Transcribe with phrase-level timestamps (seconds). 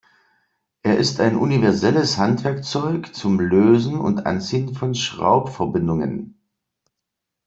[0.81, 6.41] Er ist ein universelles Handwerkzeug zum Lösen und Anziehen von Schraubverbindungen.